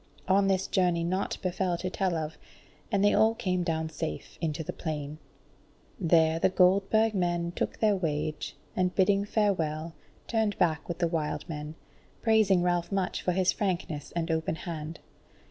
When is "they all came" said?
3.05-3.61